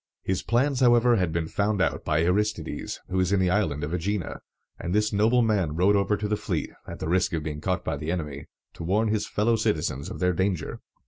His 0.23 0.41
plans, 0.41 0.79
however, 0.79 1.17
had 1.17 1.31
been 1.31 1.47
found 1.47 1.79
out 1.79 2.03
by 2.03 2.23
Aristides, 2.23 2.99
who 3.09 3.17
was 3.17 3.31
in 3.31 3.39
the 3.39 3.51
Island 3.51 3.83
of 3.83 3.91
Ægina; 3.91 4.39
and 4.79 4.95
this 4.95 5.13
noble 5.13 5.43
man 5.43 5.75
rowed 5.75 5.95
over 5.95 6.17
to 6.17 6.27
the 6.27 6.35
fleet, 6.35 6.71
at 6.87 6.97
the 6.97 7.07
risk 7.07 7.33
of 7.33 7.43
being 7.43 7.61
caught 7.61 7.85
by 7.85 7.97
the 7.97 8.11
enemy, 8.11 8.47
to 8.73 8.83
warn 8.83 9.09
his 9.09 9.27
fellow 9.27 9.55
citizens 9.55 10.09
of 10.09 10.17
their 10.17 10.33
danger. 10.33 10.79